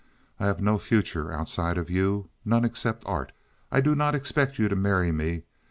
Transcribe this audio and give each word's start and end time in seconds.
I 0.39 0.47
have 0.47 0.59
no 0.63 0.79
future 0.79 1.31
outside 1.31 1.77
of 1.77 1.87
you, 1.91 2.31
none 2.43 2.65
except 2.65 3.03
art. 3.05 3.33
I 3.71 3.81
do 3.81 3.93
not 3.93 4.15
expect 4.15 4.57
you 4.57 4.67
to 4.67 4.75
marry 4.75 5.11
me. 5.11 5.43